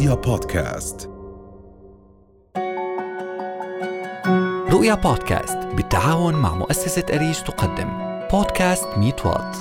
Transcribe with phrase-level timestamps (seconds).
[0.00, 1.10] رؤيا بودكاست.
[4.70, 7.88] رؤيا بودكاست بالتعاون مع مؤسسة أريج تقدم.
[8.32, 9.56] بودكاست ميت وات.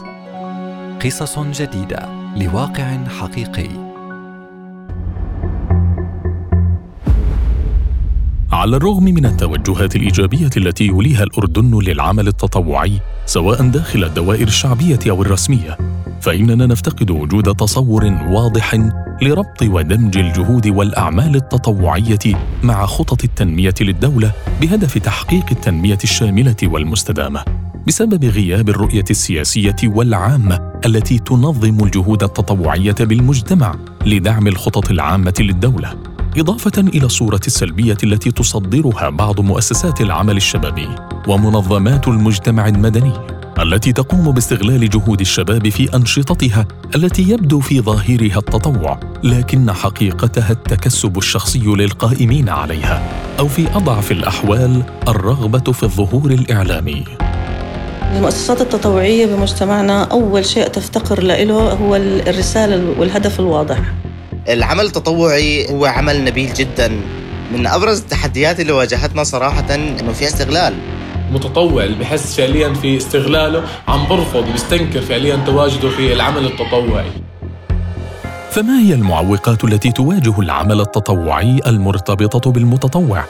[1.06, 3.70] قصص جديدة لواقع حقيقي.
[8.52, 15.22] على الرغم من التوجهات الإيجابية التي يوليها الأردن للعمل التطوعي سواء داخل الدوائر الشعبية أو
[15.22, 15.78] الرسمية
[16.22, 18.76] فإننا نفتقد وجود تصور واضح
[19.22, 22.20] لربط ودمج الجهود والأعمال التطوعية
[22.64, 27.44] مع خطط التنمية للدولة بهدف تحقيق التنمية الشاملة والمستدامة.
[27.88, 33.76] بسبب غياب الرؤية السياسية والعامة التي تنظم الجهود التطوعية بالمجتمع
[34.06, 35.94] لدعم الخطط العامة للدولة
[36.38, 40.88] إضافة إلى الصورة السلبية التي تصدرها بعض مؤسسات العمل الشبابي
[41.28, 43.39] ومنظمات المجتمع المدني.
[43.62, 51.18] التي تقوم باستغلال جهود الشباب في أنشطتها التي يبدو في ظاهرها التطوع لكن حقيقتها التكسب
[51.18, 53.04] الشخصي للقائمين عليها
[53.40, 57.04] أو في أضعف الأحوال الرغبة في الظهور الإعلامي.
[58.16, 63.80] المؤسسات التطوعية بمجتمعنا أول شيء تفتقر له هو الرسالة والهدف الواضح.
[64.50, 66.92] العمل التطوعي هو عمل نبيل جدا.
[67.54, 70.74] من أبرز التحديات اللي واجهتنا صراحة إنه في استغلال.
[71.32, 77.12] متطوع اللي بحس فعليا في استغلاله عم برفض وبيستنكر فعليا تواجده في العمل التطوعي.
[78.52, 83.24] فما هي المعوقات التي تواجه العمل التطوعي المرتبطة بالمتطوع؟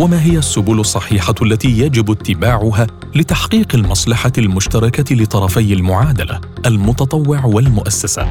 [0.00, 8.28] وما هي السبل الصحيحة التي يجب اتباعها لتحقيق المصلحة المشتركة لطرفي المعادلة المتطوع والمؤسسة؟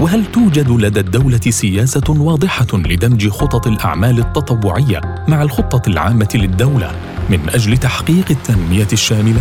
[0.00, 7.50] وهل توجد لدى الدولة سياسة واضحة لدمج خطط الأعمال التطوعية مع الخطة العامة للدولة؟ من
[7.50, 9.40] أجل تحقيق التنمية الشاملة؟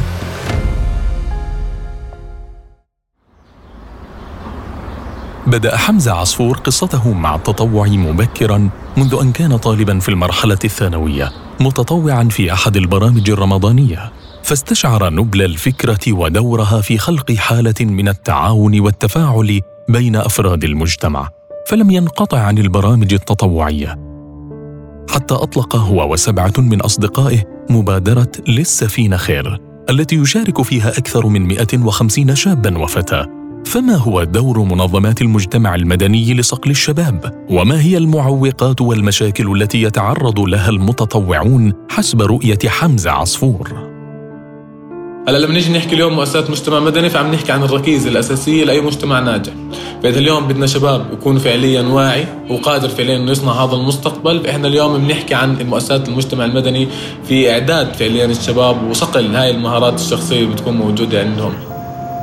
[5.47, 12.23] بدأ حمزة عصفور قصته مع التطوع مبكرا منذ أن كان طالبا في المرحلة الثانوية متطوعا
[12.23, 14.11] في أحد البرامج الرمضانية
[14.43, 21.29] فاستشعر نبل الفكرة ودورها في خلق حالة من التعاون والتفاعل بين أفراد المجتمع
[21.67, 24.04] فلم ينقطع عن البرامج التطوعية
[25.09, 32.35] حتى أطلق هو وسبعة من أصدقائه مبادرة للسفينة خير التي يشارك فيها أكثر من 150
[32.35, 33.27] شابا وفتاة.
[33.65, 40.69] فما هو دور منظمات المجتمع المدني لصقل الشباب؟ وما هي المعوقات والمشاكل التي يتعرض لها
[40.69, 43.94] المتطوعون حسب رؤية حمزة عصفور؟
[45.27, 49.19] هلا لما نيجي نحكي اليوم مؤسسات مجتمع مدني فعم نحكي عن الركيزه الأساسية لأي مجتمع
[49.19, 49.53] ناجح.
[50.03, 54.97] فإذا اليوم بدنا شباب يكون فعليا واعي وقادر فعليا إنه يصنع هذا المستقبل فإحنا اليوم
[54.97, 56.87] بنحكي عن مؤسسات المجتمع المدني
[57.27, 61.53] في إعداد فعليا الشباب وصقل هاي المهارات الشخصية اللي بتكون موجودة عندهم.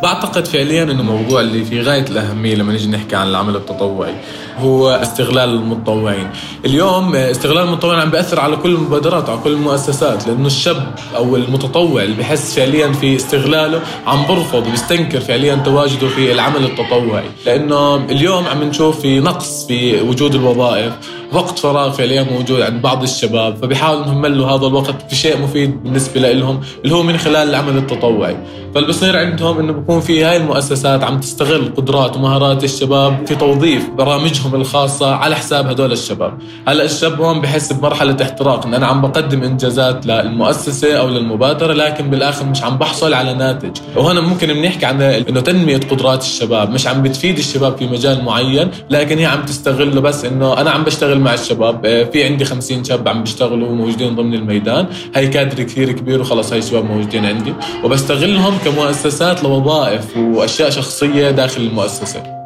[0.03, 4.15] بعتقد فعليا إنه موضوع اللي في غاية الأهمية لما نيجي نحكي عن العمل التطوعي.
[4.59, 6.31] هو استغلال المتطوعين.
[6.65, 12.03] اليوم استغلال المتطوعين عم بيأثر على كل المبادرات على كل المؤسسات لأنه الشاب أو المتطوع
[12.03, 17.25] اللي بحس فعليا في استغلاله عم برفض وبيستنكر فعليا تواجده في العمل التطوعي.
[17.47, 20.93] لأنه اليوم عم نشوف في نقص في وجود الوظائف
[21.33, 25.83] وقت فراغ فعليا موجود عند بعض الشباب فبيحاولوا إنهم يملوا هذا الوقت في شيء مفيد
[25.83, 28.37] بالنسبة لهم اللي هو من خلال العمل التطوعي.
[28.75, 34.42] فالبصير عندهم إنه بكون في هاي المؤسسات عم تستغل قدرات ومهارات الشباب في توظيف برامجهم
[34.47, 36.39] الخاصة على حساب هدول الشباب.
[36.69, 42.11] هلأ الشاب هون بحس بمرحلة احتراق ان أنا عم بقدم إنجازات للمؤسسة أو للمبادرة لكن
[42.11, 43.77] بالآخر مش عم بحصل على ناتج.
[43.97, 46.71] وهنا ممكن بنحكي عن إنه تنمية قدرات الشباب.
[46.71, 50.85] مش عم بتفيد الشباب في مجال معين لكن هي عم تستغله بس إنه أنا عم
[50.85, 51.87] بشتغل مع الشباب.
[51.87, 54.87] آه، في عندي 50 شاب عم بيشتغلوا وموجودين ضمن الميدان.
[55.15, 57.55] هي كادر كثير كبير وخلص هاي الشباب موجودين عندي.
[57.85, 62.42] وبستغلهم كمؤسسات لوظائف وأشياء شخصية داخل المؤسسة.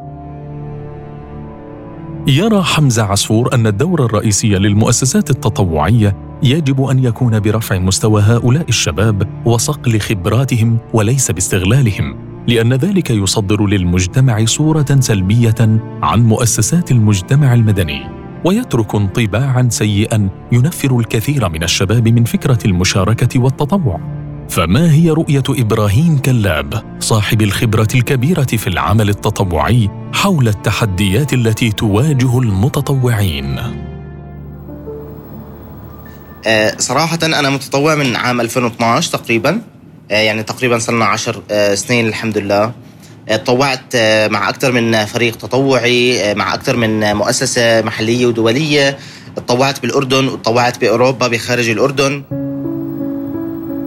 [2.29, 9.29] يرى حمزة عصفور أن الدور الرئيسي للمؤسسات التطوعية يجب أن يكون برفع مستوى هؤلاء الشباب
[9.45, 12.17] وصقل خبراتهم وليس باستغلالهم
[12.49, 18.07] لأن ذلك يصدر للمجتمع صورة سلبية عن مؤسسات المجتمع المدني
[18.45, 24.16] ويترك انطباعا سيئا ينفر الكثير من الشباب من فكرة المشاركة والتطوع.
[24.51, 32.39] فما هي رؤية إبراهيم كلاب صاحب الخبرة الكبيرة في العمل التطوعي حول التحديات التي تواجه
[32.39, 33.59] المتطوعين؟
[36.47, 39.61] آه، صراحة أنا متطوع من عام 2012 تقريبا.
[40.11, 42.73] آه، يعني تقريبا صرنا عشر آه، سنين الحمد لله.
[43.29, 43.97] تطوعت
[44.31, 48.99] مع أكثر من فريق تطوعي مع أكثر من مؤسسة محلية ودولية.
[49.37, 52.23] تطوعت بالأردن وتطوعت بأوروبا بخارج الأردن.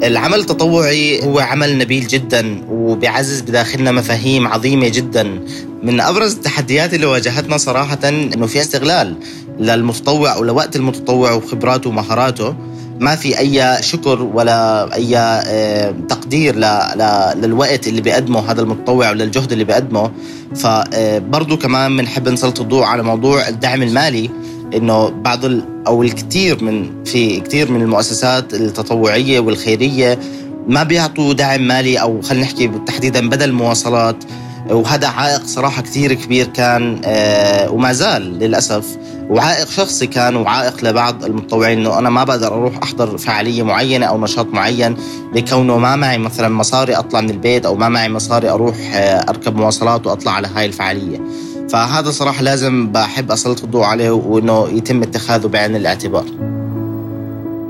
[0.03, 5.39] العمل التطوعي هو عمل نبيل جدا وبيعزز بداخلنا مفاهيم عظيمة جدا.
[5.83, 9.15] من أبرز التحديات اللي واجهتنا صراحة أنه في استغلال
[9.59, 12.55] للمتطوع أو لوقت المتطوع وخبراته ومهاراته.
[12.99, 16.55] ما في أي شكر ولا أي آه، تقدير
[17.35, 20.11] للوقت اللي بيقدمه هذا المتطوع وللجهد اللي بيقدمه.
[20.55, 24.29] فبرضه كمان بنحب نسلط الضوء على موضوع الدعم المالي.
[24.75, 25.39] إنه بعض
[25.87, 30.19] أو الكثير من في كثير من المؤسسات التطوعية والخيرية
[30.67, 34.23] ما بيعطوا دعم مالي أو خلينا نحكي تحديدا بدل مواصلات
[34.69, 38.97] وهذا عائق صراحة كثير كبير كان آه، وما زال للأسف
[39.29, 44.21] وعائق شخصي كان وعائق لبعض المتطوعين إنه أنا ما بقدر أروح أحضر فعالية معينة أو
[44.21, 44.95] نشاط معين
[45.35, 49.55] لكونه ما معي مثلا مصاري أطلع من البيت أو ما معي مصاري أروح آه، أركب
[49.55, 51.21] مواصلات وأطلع على هاي الفعالية.
[51.71, 56.25] فهذا صراحة لازم بحب أسلط الضوء عليه وإنه يتم اتخاذه بعين الاعتبار.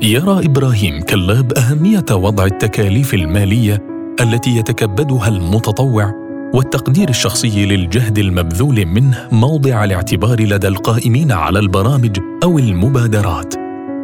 [0.02, 3.78] يرى إبراهيم كلاب أهمية وضع التكاليف المالية
[4.20, 6.14] التي يتكبدها المتطوع
[6.54, 13.54] والتقدير الشخصي للجهد المبذول منه موضع الاعتبار لدى القائمين على البرامج أو المبادرات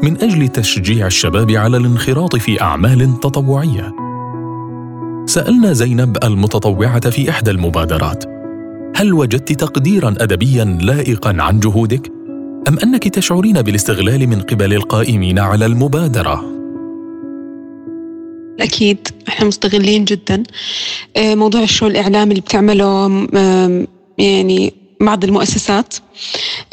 [0.03, 3.93] من أجل تشجيع الشباب على الانخراط في أعمال تطوعية
[5.27, 8.36] سألنا زينب المتطوعة في إحدى المبادرات
[8.97, 12.13] هل وجدت تقديرا ادبيا لائقا عن جهودك؟
[12.69, 16.45] أم أنك تشعرين بالاستغلال من قبل القائمين على المبادرة؟
[18.61, 20.43] أكيد إحنا مستغلين جدا.
[21.17, 23.09] آه، موضوع الشو الإعلامي اللي بتعمله
[24.19, 25.95] يعني بعض المؤسسات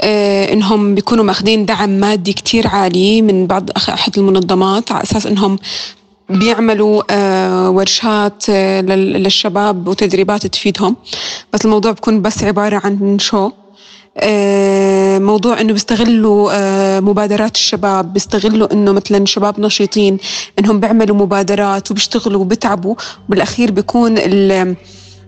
[0.01, 5.59] آه، إنهم بيكونوا ماخذين دعم مادي كتير عالي من بعض أحد المنظمات على أساس إنهم
[6.39, 10.95] بيعملوا آه، ورشات للشباب وتدريبات تفيدهم.
[11.53, 13.51] بس الموضوع بكون بس عبارة عن شو؟
[14.17, 20.17] آه، موضوع إنه بيستغلوا آه، مبادرات الشباب بيستغلوا إنه مثلا شباب نشيطين
[20.59, 22.95] إنهم بيعملوا مبادرات وبيشتغلوا وبيتعبوا.
[23.29, 24.17] بالأخير بيكون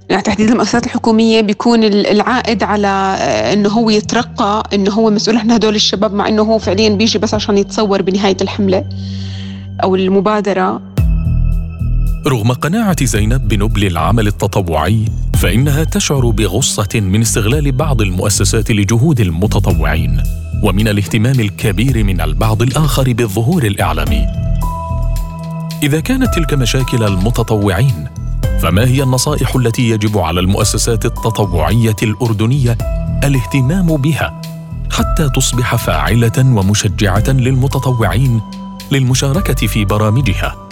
[0.09, 5.51] يعني تحديد المؤسسات الحكومية بيكون العائد على آه، إنه هو يترقى إنه هو مسؤول عن
[5.51, 8.85] هدول الشباب مع إنه هو فعليا بيجي بس عشان يتصور بنهاية الحملة
[9.83, 10.94] أو المبادرة.
[12.27, 15.05] رغم قناعة زينب بنبل العمل التطوعي
[15.37, 20.23] فإنها تشعر بغصة من استغلال بعض المؤسسات لجهود المتطوعين
[20.63, 24.27] ومن الاهتمام الكبير من البعض الآخر بالظهور الإعلامي.
[25.83, 28.07] إذا كانت تلك مشاكل المتطوعين
[28.61, 32.77] فما هي النصائح التي يجب على المؤسسات التطوعية الأردنية
[33.23, 34.41] الاهتمام بها
[34.91, 38.41] حتى تصبح فاعلة ومشجعة للمتطوعين
[38.91, 40.64] للمشاركة في برامجها؟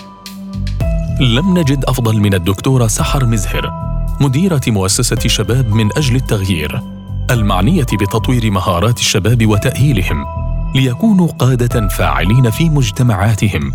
[1.20, 3.74] لم نجد أفضل من الدكتورة سحر مزهر
[4.22, 6.82] مديرة مؤسسة شباب من أجل التغيير
[7.32, 10.26] المعنية بتطوير مهارات الشباب وتأهيلهم
[10.76, 13.74] ليكونوا قادة فاعلين في مجتمعاتهم.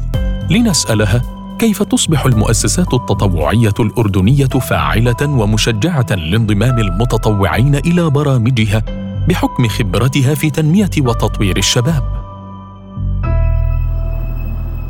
[0.50, 1.22] لنسألها
[1.58, 8.82] كيف تصبح المؤسسات التطوعية الأردنية فاعلة ومشجعة لانضمام المتطوعين إلى برامجها
[9.28, 12.17] بحكم خبرتها في تنمية وتطوير الشباب؟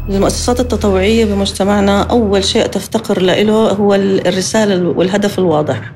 [0.09, 3.33] المؤسسات التطوعية بمجتمعنا أول شيء تفتقر له
[3.71, 5.93] هو الرسالة والهدف الواضح.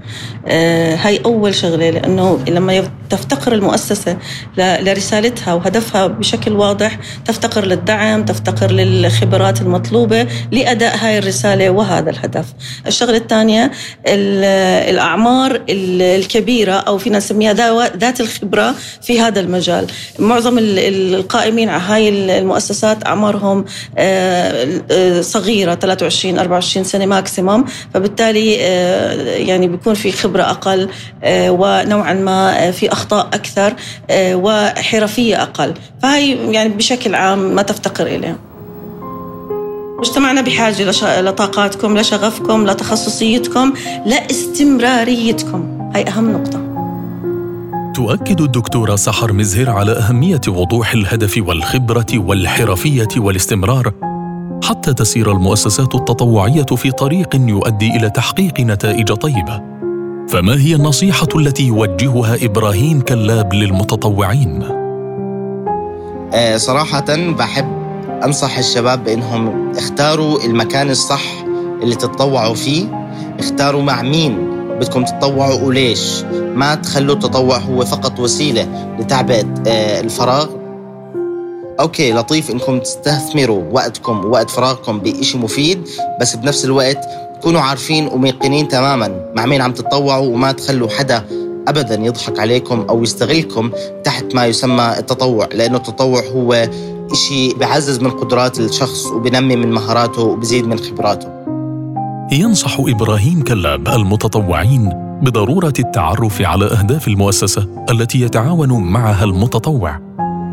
[0.47, 2.73] آه، هاي أول شغلة لأنه لما
[3.13, 4.17] تفتقر المؤسسة
[4.59, 12.47] لرسالتها وهدفها بشكل واضح تفتقر للدعم تفتقر للخبرات المطلوبة لأداء هاي الرسالة وهذا الهدف.
[12.87, 13.71] الشغلة الثانية
[14.07, 17.53] الأعمار الكبيرة أو فينا نسميها
[17.97, 19.87] ذات الخبرة في هذا المجال.
[20.19, 23.65] معظم القائمين على هاي المؤسسات أعمارهم
[23.99, 27.65] آه، صغيرة 23 24 سنة ماكسيموم
[27.95, 30.89] فبالتالي آه، يعني بيكون في خبرة أقل
[31.25, 33.75] آه، ونوعا ما في أكثر
[34.13, 35.75] وحرفية أقل.
[36.03, 38.37] فهي يعني بشكل عام ما تفتقر إليه
[39.99, 40.91] مجتمعنا بحاجة
[41.21, 43.73] لطاقاتكم لشغفكم لتخصصيتكم
[44.07, 46.73] لاستمراريتكم هاي أهم نقطة.
[47.95, 53.93] تؤكد الدكتورة سحر مزهر على أهمية وضوح الهدف والخبرة والحرفية والاستمرار
[54.65, 59.82] حتى تسير المؤسسات التطوعية في طريق يؤدي إلى تحقيق نتائج طيبة.
[60.33, 64.63] فما هي النصيحة التي يوجهها إبراهيم كلاب للمتطوعين؟
[66.33, 67.83] آه، صراحة بحب
[68.25, 71.23] أنصح الشباب بأنهم اختاروا المكان الصح
[71.83, 73.13] اللي تتطوعوا فيه.
[73.39, 76.23] اختاروا مع مين بدكم تتطوعوا وليش.
[76.33, 80.47] ما تخلوا التطوع هو فقط وسيلة لتعبئة آه، الفراغ.
[81.81, 85.89] أوكي لطيف إنكم تستثمروا وقتكم ووقت فراغكم بشيء مفيد
[86.21, 87.05] بس بنفس الوقت
[87.43, 89.33] تكونوا عارفين وميقنين تماما.
[89.37, 91.25] مع مين عم تتطوعوا وما تخلوا حدا
[91.69, 93.71] ابدا يضحك عليكم أو يستغلكم
[94.05, 95.49] تحت ما يسمى التطوع.
[95.55, 96.69] لأنه التطوع هو
[97.13, 101.29] إشي بعزز من قدرات الشخص وبنمي من مهاراته وبزيد من خبراته.
[102.33, 104.89] ينصح إبراهيم كلاب المتطوعين
[105.23, 110.01] بضرورة التعرف على أهداف المؤسسة التي يتعاون معها المتطوع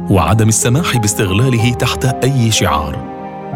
[0.09, 3.08] وعدم السماح باستغلاله تحت أي شعار.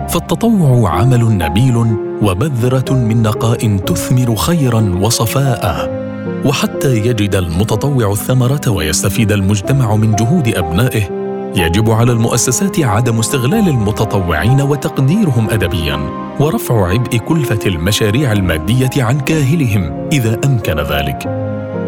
[0.10, 1.77] فالتطوع عمل نبيل
[2.22, 6.03] وبذرة من نقاء تثمر خيرا وصفاء.
[6.45, 11.24] وحتى يجد المتطوع الثمرة ويستفيد المجتمع من جهود أبنائه
[11.55, 16.00] يجب على المؤسسات عدم استغلال المتطوعين وتقديرهم ادبيا
[16.39, 21.29] ورفع عبء كلفة المشاريع المادية عن كاهلهم إذا أمكن ذلك.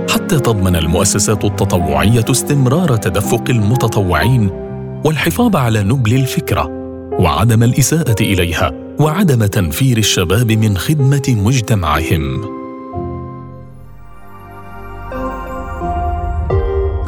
[0.09, 4.49] حتى تضمن المؤسسات التطوعية استمرار تدفق المتطوعين
[5.05, 6.74] والحفاظ على نبل الفكرة.
[7.25, 12.41] وعدم الإساءة إليها وعدم تنفير الشباب من خدمة مجتمعهم.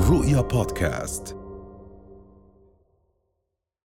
[0.10, 1.36] رؤيا بودكاست.